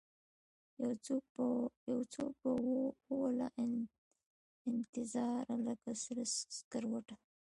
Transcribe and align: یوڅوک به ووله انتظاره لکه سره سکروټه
یوڅوک 1.89 2.33
به 2.41 2.51
ووله 3.17 3.47
انتظاره 4.71 5.55
لکه 5.65 5.91
سره 6.03 6.23
سکروټه 6.57 7.15